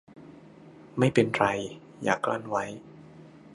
[0.97, 1.45] ไม่เป็นไร
[2.03, 2.63] อย่ากลั้นไว้!